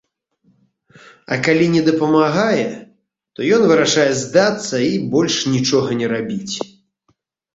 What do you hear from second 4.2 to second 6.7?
здацца і больш нічога не рабіць.